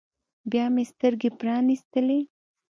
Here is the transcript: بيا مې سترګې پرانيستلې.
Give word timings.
بيا 0.51 0.65
مې 0.73 0.83
سترګې 0.91 1.29
پرانيستلې. 1.39 2.19